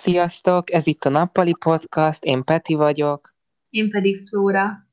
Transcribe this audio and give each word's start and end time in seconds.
Sziasztok, 0.00 0.72
ez 0.72 0.86
itt 0.86 1.04
a 1.04 1.08
Nappali 1.08 1.54
Podcast, 1.64 2.24
én 2.24 2.44
Peti 2.44 2.74
vagyok. 2.74 3.34
Én 3.70 3.90
pedig 3.90 4.28
Flóra. 4.28 4.86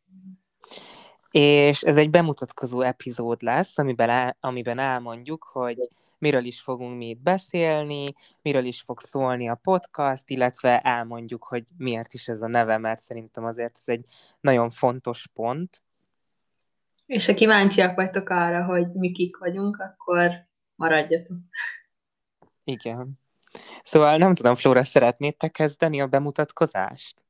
És 1.31 1.81
ez 1.81 1.97
egy 1.97 2.09
bemutatkozó 2.09 2.81
epizód 2.81 3.41
lesz, 3.41 3.77
amiben, 3.77 4.09
el, 4.09 4.37
amiben 4.39 4.79
elmondjuk, 4.79 5.43
hogy 5.43 5.77
miről 6.17 6.45
is 6.45 6.61
fogunk 6.61 6.97
mi 6.97 7.09
itt 7.09 7.21
beszélni, 7.21 8.13
miről 8.41 8.65
is 8.65 8.81
fog 8.81 8.99
szólni 8.99 9.49
a 9.49 9.55
podcast, 9.55 10.29
illetve 10.29 10.79
elmondjuk, 10.79 11.43
hogy 11.43 11.63
miért 11.77 12.13
is 12.13 12.27
ez 12.27 12.41
a 12.41 12.47
neve, 12.47 12.77
mert 12.77 13.01
szerintem 13.01 13.45
azért 13.45 13.75
ez 13.77 13.87
egy 13.87 14.05
nagyon 14.39 14.69
fontos 14.69 15.27
pont. 15.33 15.81
És 17.05 17.25
ha 17.25 17.33
kíváncsiak 17.33 17.95
vagytok 17.95 18.29
arra, 18.29 18.63
hogy 18.63 18.91
mi 18.93 19.11
kik 19.11 19.37
vagyunk, 19.37 19.79
akkor 19.79 20.31
maradjatok. 20.75 21.37
Igen. 22.63 23.25
Szóval 23.83 24.17
nem 24.17 24.35
tudom, 24.35 24.55
Flóra, 24.55 24.83
szeretnéd 24.83 25.37
te 25.37 25.47
kezdeni 25.47 26.01
a 26.01 26.07
bemutatkozást? 26.07 27.23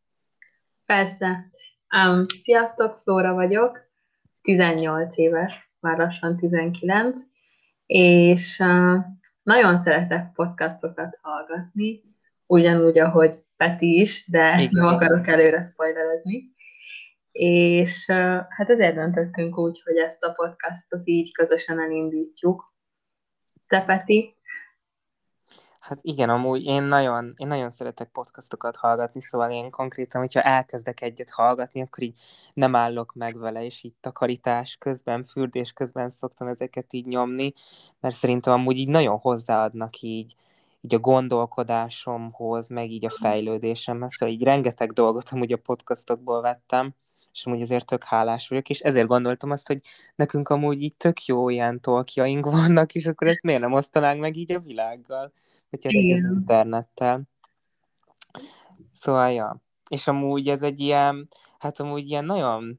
Persze. 0.86 1.48
Um, 1.96 2.24
sziasztok, 2.42 2.96
Flóra 2.96 3.34
vagyok, 3.34 3.80
18 4.42 5.18
éves, 5.18 5.72
már 5.80 5.98
lassan 5.98 6.38
19, 6.38 7.20
és 7.86 8.60
uh, 8.60 8.98
nagyon 9.44 9.78
szeretek 9.78 10.32
podcastokat 10.34 11.20
hallgatni, 11.22 12.02
ugyanúgy, 12.46 13.00
ahogy 13.00 13.46
Peti 13.58 14.00
is, 14.00 14.26
de 14.28 14.54
Igen. 14.60 14.70
nem 14.72 14.86
akarok 14.88 15.28
előre 15.28 15.64
spoilerezni. 15.64 16.56
És 17.32 18.08
uh, 18.08 18.40
hát 18.50 18.70
ezért 18.70 18.96
döntöttünk 18.96 19.58
úgy, 19.58 19.82
hogy 19.86 19.98
ezt 19.98 20.24
a 20.24 20.32
podcastot 20.32 21.08
így 21.08 21.34
közösen 21.34 21.80
elindítjuk. 21.80 22.74
Te, 23.68 23.82
Peti, 23.82 24.36
Hát 25.88 26.00
igen, 26.02 26.30
amúgy 26.30 26.64
én 26.66 26.84
nagyon, 26.84 27.34
én 27.38 27.48
nagyon 27.48 27.70
szeretek 27.70 28.10
podcastokat 28.10 28.78
hallgatni, 28.78 29.22
szóval 29.22 29.52
én 29.52 29.70
konkrétan, 29.70 30.22
hogyha 30.22 30.42
elkezdek 30.42 31.02
egyet 31.02 31.30
hallgatni, 31.30 31.82
akkor 31.82 32.04
így 32.04 32.20
nem 32.54 32.76
állok 32.76 33.14
meg 33.14 33.38
vele, 33.38 33.66
és 33.66 33.84
így 33.84 33.94
takarítás 34.00 34.76
közben, 34.80 35.24
fürdés 35.24 35.72
közben 35.72 36.10
szoktam 36.10 36.48
ezeket 36.48 36.94
így 36.94 37.06
nyomni, 37.06 37.54
mert 38.00 38.16
szerintem 38.16 38.54
amúgy 38.54 38.78
így 38.78 38.88
nagyon 38.88 39.18
hozzáadnak 39.20 40.02
így, 40.02 40.36
így 40.82 40.96
a 40.96 41.00
gondolkodásomhoz, 41.00 42.68
meg 42.68 42.92
így 42.92 43.06
a 43.06 43.10
fejlődésemhez, 43.10 44.14
szóval 44.14 44.36
így 44.36 44.44
rengeteg 44.44 44.92
dolgot 44.94 45.30
amúgy 45.30 45.52
a 45.52 45.58
podcastokból 45.58 46.42
vettem, 46.42 46.96
és 47.38 47.46
amúgy 47.46 47.62
ezért 47.62 47.86
tök 47.86 48.04
hálás 48.04 48.48
vagyok, 48.48 48.70
és 48.70 48.80
ezért 48.80 49.08
gondoltam 49.08 49.52
azt, 49.52 49.68
hogy 49.68 49.80
nekünk 50.16 50.50
amúgy 50.50 50.82
így 50.82 50.98
tök 50.98 51.26
jó 51.26 51.50
ilyen 51.50 51.82
tolkjaink 51.82 52.46
vannak, 52.60 52.96
és 52.96 53.06
akkor 53.06 53.28
ezt 53.28 53.42
miért 53.42 53.62
nem 53.62 53.74
osztanánk 53.74 54.20
meg 54.20 54.36
így 54.36 54.52
a 54.52 54.60
világgal, 54.60 55.32
vagy 55.70 55.94
így 55.94 56.12
az 56.12 56.24
internettel. 56.24 57.22
Szóval, 58.94 59.32
ja. 59.32 59.62
És 59.90 60.08
amúgy 60.08 60.48
ez 60.48 60.64
egy 60.64 60.80
ilyen, 60.80 61.28
hát 61.58 61.80
amúgy 61.80 62.10
ilyen 62.10 62.26
nagyon 62.26 62.78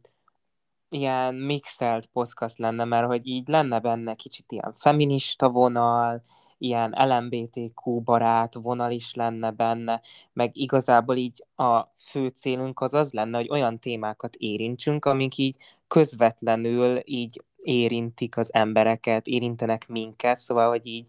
ilyen 0.88 1.34
mixelt 1.34 2.06
podcast 2.06 2.58
lenne, 2.58 2.84
mert 2.84 3.06
hogy 3.06 3.26
így 3.26 3.48
lenne 3.48 3.78
benne 3.80 4.14
kicsit 4.14 4.52
ilyen 4.52 4.72
feminista 4.74 5.48
vonal, 5.48 6.22
ilyen 6.58 6.94
LMBTQ 6.98 8.00
barát 8.00 8.54
vonal 8.54 8.90
is 8.90 9.14
lenne 9.14 9.50
benne, 9.50 10.00
meg 10.32 10.56
igazából 10.56 11.16
így 11.16 11.44
a 11.56 11.80
fő 11.96 12.28
célunk 12.28 12.80
az 12.80 12.94
az 12.94 13.12
lenne, 13.12 13.36
hogy 13.36 13.48
olyan 13.50 13.78
témákat 13.78 14.34
érintsünk, 14.34 15.04
amik 15.04 15.38
így 15.38 15.56
közvetlenül 15.88 17.00
így 17.04 17.42
érintik 17.62 18.36
az 18.36 18.54
embereket, 18.54 19.26
érintenek 19.26 19.88
minket, 19.88 20.38
szóval, 20.38 20.68
hogy 20.68 20.86
így 20.86 21.06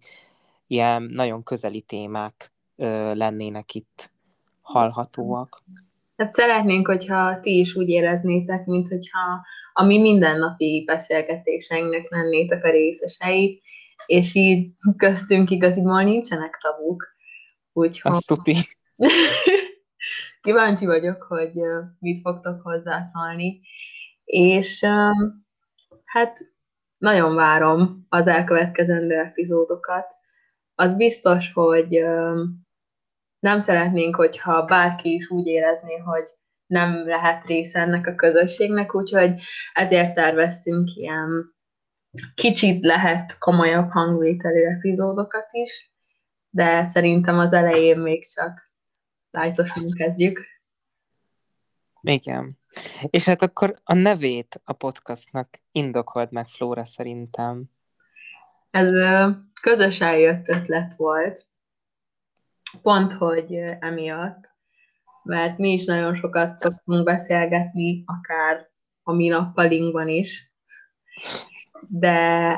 ilyen 0.68 1.04
nagyon 1.04 1.44
közeli 1.44 1.82
témák 1.82 2.52
ö, 2.76 3.14
lennének 3.14 3.74
itt 3.74 4.12
hallhatóak. 4.62 5.64
Hát 6.18 6.34
szeretnénk, 6.34 6.88
hogyha 6.88 7.40
ti 7.40 7.60
is 7.60 7.76
úgy 7.76 7.90
éreznétek, 7.90 8.66
mint 8.66 8.88
hogyha 8.88 9.46
a 9.74 9.84
mi 9.84 10.00
mindennapi 10.00 10.84
beszélgetéseinknek 10.86 12.10
lennétek 12.10 12.64
a 12.64 12.70
részesei, 12.70 13.62
és 14.06 14.36
így 14.36 14.72
köztünk 14.98 15.50
igaziból 15.50 16.04
nincsenek 16.04 16.58
tabuk. 16.62 17.08
Úgyhogy... 17.74 18.12
Azt 18.12 18.28
tuti. 18.28 18.56
Kíváncsi 20.42 20.86
vagyok, 20.86 21.24
hogy 21.24 21.52
mit 22.00 22.20
fogtok 22.22 22.62
hozzászólni, 22.62 23.62
és 24.24 24.86
hát 26.06 26.40
nagyon 26.98 27.36
várom 27.36 28.06
az 28.10 28.28
elkövetkezendő 28.28 29.16
epizódokat. 29.16 30.14
Az 30.76 30.96
biztos, 30.96 31.52
hogy 31.54 32.06
nem 33.40 33.60
szeretnénk, 33.60 34.16
hogyha 34.16 34.66
bárki 34.66 35.14
is 35.14 35.30
úgy 35.30 35.48
érezné, 35.48 35.98
hogy 35.98 36.30
nem 36.66 37.08
lehet 37.08 37.46
része 37.46 37.80
ennek 37.80 38.08
a 38.08 38.16
közösségnek, 38.16 38.96
úgyhogy 38.96 39.42
ezért 39.74 40.14
terveztünk 40.14 40.90
ilyen 40.96 41.58
kicsit 42.36 42.84
lehet 42.84 43.38
komolyabb 43.38 43.90
hangvételű 43.90 44.64
epizódokat 44.64 45.48
is, 45.52 45.92
de 46.50 46.86
szerintem 46.86 47.40
az 47.40 47.54
elején 47.54 47.98
még 47.98 48.28
csak 48.34 48.72
lájtosan 49.32 49.92
kezdjük. 49.92 50.46
Igen. 52.02 52.58
És 53.02 53.26
hát 53.26 53.42
akkor 53.42 53.80
a 53.84 53.94
nevét 53.94 54.62
a 54.64 54.74
podcastnak 54.74 55.50
indokolt 55.72 56.32
meg 56.32 56.48
Flóra 56.48 56.86
szerintem. 56.86 57.64
Ez 58.72 58.94
közös 59.62 60.02
eljött 60.02 60.48
ötlet 60.48 60.94
volt. 60.96 61.48
Pont, 62.82 63.14
hogy 63.14 63.54
emiatt, 63.80 64.54
mert 65.24 65.58
mi 65.58 65.72
is 65.72 65.86
nagyon 65.86 66.16
sokat 66.16 66.58
szoktunk 66.58 67.04
beszélgetni, 67.06 68.04
akár 68.06 68.70
a 69.04 69.14
mi 69.14 69.28
nappalinkban 69.28 70.08
is, 70.08 70.52
de 71.88 72.50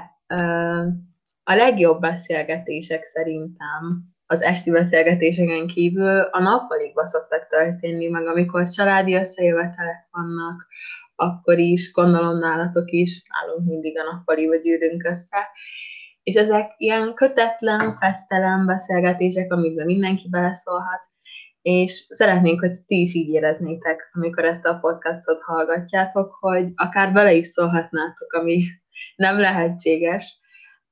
a 1.44 1.54
legjobb 1.54 2.00
beszélgetések 2.00 3.06
szerintem 3.06 4.12
az 4.26 4.42
esti 4.42 4.72
beszélgetéseken 4.72 5.68
kívül 5.68 6.20
a 6.20 6.40
nappalikba 6.40 7.08
szoktak 7.08 7.48
történni, 7.48 8.08
meg 8.08 8.26
amikor 8.26 8.70
családi 8.70 9.16
összejövetelek 9.16 10.08
vannak, 10.12 10.68
akkor 11.16 11.58
is, 11.58 11.92
gondolom 11.92 12.40
nálatok 12.40 12.92
is, 12.92 13.24
nálunk 13.30 13.68
mindig 13.68 14.00
a 14.00 14.12
nappaliba 14.12 14.56
gyűrünk 14.56 15.04
össze, 15.04 15.48
és 16.24 16.36
ezek 16.36 16.72
ilyen 16.78 17.14
kötetlen, 17.14 17.98
fesztelen 17.98 18.66
beszélgetések, 18.66 19.54
amikben 19.54 19.86
mindenki 19.86 20.28
beleszólhat, 20.30 21.02
és 21.62 22.06
szeretnénk, 22.10 22.60
hogy 22.60 22.82
ti 22.86 23.02
is 23.02 23.14
így 23.14 23.30
éreznétek, 23.30 24.10
amikor 24.14 24.46
ezt 24.46 24.66
a 24.66 24.80
podcastot 24.80 25.42
hallgatjátok, 25.42 26.38
hogy 26.40 26.72
akár 26.76 27.14
bele 27.14 27.34
is 27.34 27.48
szólhatnátok, 27.48 28.34
ami 28.34 28.64
nem 29.16 29.40
lehetséges, 29.40 30.40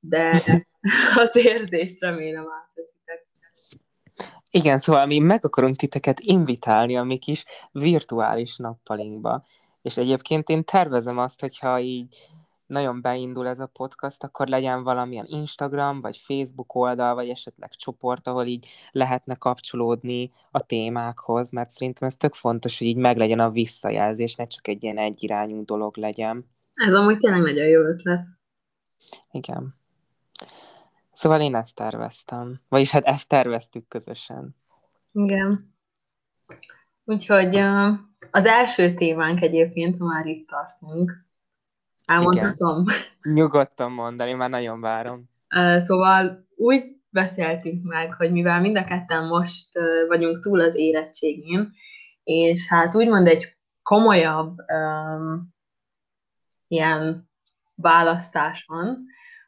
de 0.00 0.42
az 1.22 1.36
érzést 1.36 2.00
remélem 2.00 2.46
átveszitek. 2.62 3.26
Igen, 4.50 4.78
szóval 4.78 5.06
mi 5.06 5.18
meg 5.18 5.44
akarunk 5.44 5.76
titeket 5.76 6.20
invitálni 6.20 6.96
a 6.96 7.02
mi 7.02 7.18
kis 7.18 7.44
virtuális 7.72 8.56
nappalinkba. 8.56 9.44
És 9.82 9.96
egyébként 9.96 10.48
én 10.48 10.64
tervezem 10.64 11.18
azt, 11.18 11.40
hogyha 11.40 11.80
így 11.80 12.16
nagyon 12.70 13.00
beindul 13.00 13.46
ez 13.46 13.58
a 13.58 13.66
podcast, 13.66 14.24
akkor 14.24 14.48
legyen 14.48 14.82
valamilyen 14.82 15.26
Instagram, 15.28 16.00
vagy 16.00 16.16
Facebook 16.16 16.74
oldal, 16.74 17.14
vagy 17.14 17.28
esetleg 17.28 17.70
csoport, 17.74 18.26
ahol 18.26 18.46
így 18.46 18.68
lehetne 18.90 19.34
kapcsolódni 19.34 20.28
a 20.50 20.60
témákhoz, 20.60 21.50
mert 21.50 21.70
szerintem 21.70 22.08
ez 22.08 22.16
tök 22.16 22.34
fontos, 22.34 22.78
hogy 22.78 22.86
így 22.86 22.96
meglegyen 22.96 23.40
a 23.40 23.50
visszajelzés, 23.50 24.34
ne 24.34 24.46
csak 24.46 24.68
egy 24.68 24.82
ilyen 24.82 24.98
egyirányú 24.98 25.64
dolog 25.64 25.96
legyen. 25.96 26.46
Ez 26.86 26.94
amúgy 26.94 27.18
tényleg 27.18 27.40
nagyon 27.40 27.66
jó 27.66 27.80
ötlet. 27.80 28.26
Igen. 29.30 29.74
Szóval 31.12 31.40
én 31.40 31.54
ezt 31.54 31.74
terveztem. 31.74 32.60
Vagyis 32.68 32.90
hát 32.90 33.04
ezt 33.04 33.28
terveztük 33.28 33.88
közösen. 33.88 34.56
Igen. 35.12 35.74
Úgyhogy 37.04 37.56
az 38.30 38.46
első 38.46 38.94
témánk 38.94 39.40
egyébként, 39.40 39.98
ha 39.98 40.04
már 40.04 40.26
itt 40.26 40.48
tartunk, 40.48 41.24
elmondhatom? 42.04 42.80
Igen. 42.82 43.34
Nyugodtan 43.34 43.92
mondani, 43.92 44.32
már 44.32 44.50
nagyon 44.50 44.80
várom. 44.80 45.30
Szóval 45.78 46.46
úgy 46.56 46.84
beszéltünk 47.08 47.84
meg, 47.84 48.14
hogy 48.14 48.32
mivel 48.32 48.60
mind 48.60 48.76
a 48.76 48.84
ketten 48.84 49.26
most 49.26 49.68
vagyunk 50.08 50.40
túl 50.40 50.60
az 50.60 50.74
érettségén, 50.74 51.72
és 52.22 52.68
hát 52.68 52.94
úgymond 52.94 53.26
egy 53.26 53.56
komolyabb 53.82 54.56
um, 54.58 55.58
ilyen 56.70 57.30
választáson, 57.74 58.98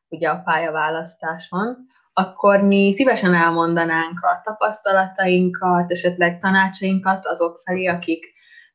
ugye 0.08 0.28
a 0.28 0.42
pályaválasztáson, 0.44 1.76
akkor 2.12 2.62
mi 2.62 2.92
szívesen 2.92 3.34
elmondanánk 3.34 4.20
a 4.20 4.40
tapasztalatainkat, 4.44 5.90
esetleg 5.90 6.38
tanácsainkat 6.38 7.26
azok 7.26 7.60
felé, 7.64 7.86
akik 7.86 8.24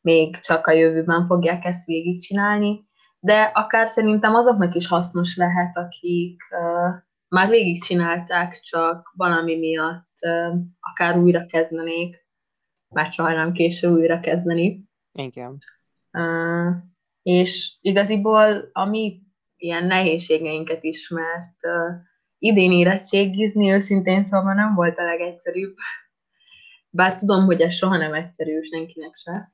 még 0.01 0.39
csak 0.39 0.67
a 0.67 0.71
jövőben 0.71 1.27
fogják 1.27 1.65
ezt 1.65 1.85
végigcsinálni, 1.85 2.85
de 3.19 3.41
akár 3.41 3.89
szerintem 3.89 4.35
azoknak 4.35 4.75
is 4.75 4.87
hasznos 4.87 5.35
lehet, 5.35 5.77
akik 5.77 6.41
uh, 6.49 6.95
már 7.27 7.49
végigcsinálták, 7.49 8.59
csak 8.59 9.13
valami 9.15 9.57
miatt 9.57 10.19
akár 10.79 11.17
újra 11.17 11.45
kezdenék, 11.45 12.27
már 12.89 13.13
soha 13.13 13.33
nem 13.33 13.51
késő 13.51 13.87
újra 13.87 14.19
kezdeni. 14.19 14.83
Igen. 15.11 15.57
Uh, 16.11 16.75
és 17.27 17.77
igaziból 17.81 18.69
ami 18.71 19.21
ilyen 19.57 19.85
nehézségeinket 19.85 20.83
is, 20.83 21.09
mert 21.09 21.55
uh, 21.61 21.95
idén 22.37 22.71
érettségizni 22.71 23.71
őszintén 23.71 24.23
szóval 24.23 24.53
nem 24.53 24.75
volt 24.75 24.97
a 24.97 25.03
legegyszerűbb. 25.03 25.75
Bár 26.89 27.15
tudom, 27.15 27.45
hogy 27.45 27.61
ez 27.61 27.73
soha 27.73 27.97
nem 27.97 28.13
egyszerű 28.13 28.61
senkinek 28.61 29.15
se. 29.15 29.53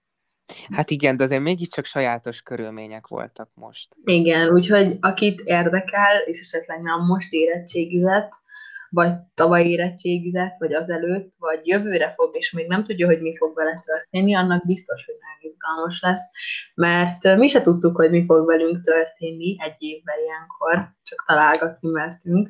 Hát 0.72 0.92
igen, 0.92 1.18
de 1.18 1.24
azért 1.24 1.42
mégiscsak 1.42 1.86
sajátos 1.86 2.42
körülmények 2.42 3.08
voltak 3.08 3.50
most. 3.54 3.96
Igen, 4.04 4.50
úgyhogy 4.50 4.98
akit 5.00 5.42
érdekel, 5.42 6.18
és 6.26 6.40
esetleg 6.40 6.82
nem 6.82 7.06
most 7.06 7.34
érettségizett, 7.34 8.32
vagy 8.94 9.12
tavaly 9.34 9.66
érettségizett, 9.66 10.56
vagy 10.58 10.74
azelőtt, 10.74 11.34
vagy 11.38 11.68
jövőre 11.68 12.14
fog, 12.16 12.36
és 12.36 12.52
még 12.52 12.68
nem 12.68 12.84
tudja, 12.84 13.06
hogy 13.06 13.22
mi 13.22 13.38
fog 13.38 13.56
vele 13.56 13.80
történni, 13.80 14.36
annak 14.36 14.66
biztos, 14.66 15.06
hogy 15.06 15.16
nagyon 15.20 15.52
izgalmas 15.52 16.02
lesz, 16.02 16.32
mert 16.76 17.36
mi 17.38 17.48
se 17.48 17.62
tudtuk, 17.62 17.96
hogy 17.96 18.10
mi 18.10 18.26
fog 18.26 18.46
velünk 18.46 18.82
történni 18.82 19.56
egy 19.60 19.76
évben 19.78 20.16
ilyenkor, 20.20 20.96
csak 21.04 21.24
találgatni 21.26 21.90
mertünk. 21.90 22.50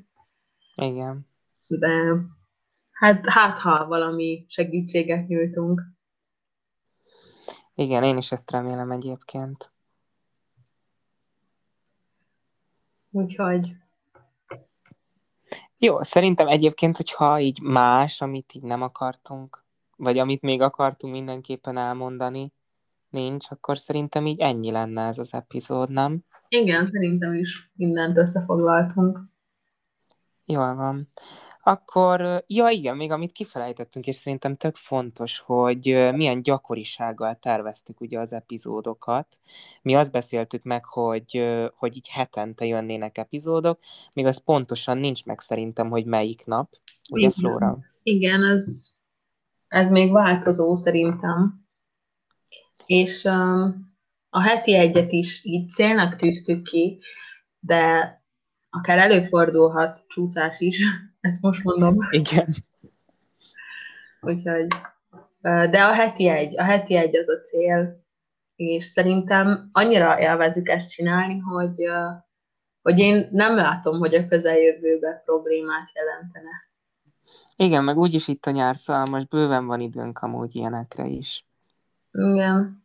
Igen. 0.75 1.27
De 1.67 1.89
hát, 2.91 3.29
hát 3.29 3.57
ha 3.57 3.87
valami 3.87 4.45
segítséget 4.47 5.27
nyújtunk. 5.27 5.81
Igen, 7.75 8.03
én 8.03 8.17
is 8.17 8.31
ezt 8.31 8.51
remélem 8.51 8.91
egyébként. 8.91 9.71
Úgyhogy 13.11 13.82
jó, 15.83 16.01
szerintem 16.01 16.47
egyébként, 16.47 16.97
hogyha 16.97 17.39
így 17.39 17.61
más, 17.61 18.21
amit 18.21 18.53
így 18.53 18.63
nem 18.63 18.81
akartunk, 18.81 19.63
vagy 19.95 20.17
amit 20.17 20.41
még 20.41 20.61
akartunk 20.61 21.13
mindenképpen 21.13 21.77
elmondani, 21.77 22.51
nincs, 23.09 23.45
akkor 23.49 23.77
szerintem 23.77 24.25
így 24.25 24.39
ennyi 24.39 24.71
lenne 24.71 25.07
ez 25.07 25.17
az 25.17 25.33
epizód, 25.33 25.89
nem? 25.89 26.23
Igen, 26.47 26.89
szerintem 26.91 27.33
is 27.33 27.71
mindent 27.75 28.17
összefoglaltunk. 28.17 29.19
Jól 30.45 30.75
van. 30.75 31.11
Akkor, 31.65 32.43
ja 32.47 32.69
igen, 32.69 32.95
még 32.95 33.11
amit 33.11 33.31
kifelejtettünk, 33.31 34.07
és 34.07 34.15
szerintem 34.15 34.55
tök 34.55 34.75
fontos, 34.75 35.39
hogy 35.39 36.09
milyen 36.13 36.41
gyakorisággal 36.41 37.37
terveztük 37.41 38.01
ugye 38.01 38.19
az 38.19 38.33
epizódokat. 38.33 39.27
Mi 39.81 39.95
azt 39.95 40.11
beszéltük 40.11 40.63
meg, 40.63 40.85
hogy, 40.85 41.43
hogy 41.75 41.95
így 41.95 42.09
hetente 42.09 42.65
jönnének 42.65 43.17
epizódok, 43.17 43.79
még 44.13 44.25
az 44.25 44.43
pontosan 44.43 44.97
nincs 44.97 45.25
meg 45.25 45.39
szerintem, 45.39 45.89
hogy 45.89 46.05
melyik 46.05 46.45
nap. 46.45 46.69
Ugye, 47.09 47.27
igen. 47.27 47.31
Flóra? 47.31 47.77
Igen, 48.03 48.43
ez, 48.43 48.93
ez 49.67 49.89
még 49.89 50.11
változó 50.11 50.75
szerintem. 50.75 51.65
És 52.85 53.23
um, 53.23 53.95
a 54.29 54.41
heti 54.41 54.75
egyet 54.75 55.11
is 55.11 55.43
így 55.43 55.69
célnak 55.69 56.15
tűztük 56.15 56.63
ki, 56.63 56.99
de 57.59 58.11
akár 58.69 58.97
előfordulhat 58.97 60.05
csúszás 60.07 60.59
is, 60.59 60.85
ezt 61.23 61.41
most 61.41 61.63
mondom. 61.63 61.97
Igen. 62.09 62.47
Úgyhogy, 64.21 64.67
de 65.41 65.83
a 65.83 65.93
heti 65.93 66.27
egy, 66.27 66.59
a 66.59 66.63
heti 66.63 66.95
egy 66.95 67.15
az 67.17 67.29
a 67.29 67.41
cél, 67.41 68.03
és 68.55 68.85
szerintem 68.85 69.69
annyira 69.71 70.19
élvezük 70.19 70.69
ezt 70.69 70.89
csinálni, 70.89 71.37
hogy, 71.37 71.75
hogy 72.81 72.99
én 72.99 73.27
nem 73.31 73.55
látom, 73.55 73.99
hogy 73.99 74.13
a 74.15 74.27
közeljövőben 74.27 75.21
problémát 75.25 75.91
jelentene. 75.93 76.71
Igen, 77.55 77.83
meg 77.83 77.97
úgyis 77.97 78.27
itt 78.27 78.45
a 78.45 78.51
nyár, 78.51 78.75
most 79.09 79.27
bőven 79.27 79.65
van 79.65 79.79
időnk 79.79 80.19
amúgy 80.19 80.55
ilyenekre 80.55 81.05
is. 81.05 81.47
Igen. 82.11 82.82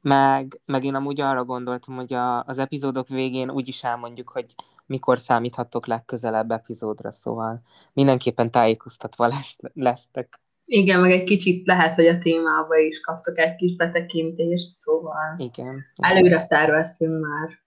Meg, 0.00 0.60
meg 0.64 0.84
én 0.84 0.94
amúgy 0.94 1.20
arra 1.20 1.44
gondoltam, 1.44 1.94
hogy 1.94 2.12
a, 2.12 2.44
az 2.44 2.58
epizódok 2.58 3.08
végén 3.08 3.50
úgy 3.50 3.68
is 3.68 3.84
elmondjuk, 3.84 4.28
hogy 4.28 4.54
mikor 4.86 5.18
számíthatok 5.18 5.86
legközelebb 5.86 6.50
epizódra, 6.50 7.10
szóval 7.12 7.62
mindenképpen 7.92 8.50
tájékoztatva 8.50 9.26
lesz, 9.26 9.56
lesztek. 9.74 10.40
Igen, 10.64 11.00
meg 11.00 11.10
egy 11.10 11.24
kicsit 11.24 11.66
lehet, 11.66 11.94
hogy 11.94 12.06
a 12.06 12.18
témába 12.18 12.76
is 12.76 13.00
kaptok 13.00 13.38
egy 13.38 13.54
kis 13.54 13.76
betekintést, 13.76 14.74
szóval 14.74 15.34
igen, 15.38 15.84
előre 16.02 16.46
terveztünk 16.46 17.26
már. 17.26 17.58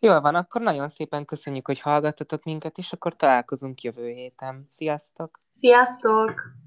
Jól 0.00 0.20
van, 0.20 0.34
akkor 0.34 0.60
nagyon 0.60 0.88
szépen 0.88 1.24
köszönjük, 1.24 1.66
hogy 1.66 1.80
hallgattatok 1.80 2.44
minket, 2.44 2.78
és 2.78 2.92
akkor 2.92 3.16
találkozunk 3.16 3.82
jövő 3.82 4.08
héten. 4.08 4.66
Sziasztok! 4.70 5.38
Sziasztok! 5.52 6.63